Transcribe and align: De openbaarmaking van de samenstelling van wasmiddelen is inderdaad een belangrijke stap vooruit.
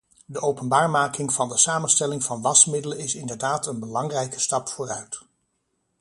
De 0.25 0.41
openbaarmaking 0.41 1.33
van 1.33 1.49
de 1.49 1.57
samenstelling 1.57 2.23
van 2.23 2.41
wasmiddelen 2.41 2.97
is 2.99 3.15
inderdaad 3.15 3.67
een 3.67 3.79
belangrijke 3.79 4.39
stap 4.39 4.67
vooruit. 4.69 5.19